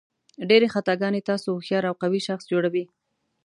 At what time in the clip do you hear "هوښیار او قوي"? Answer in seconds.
1.55-2.21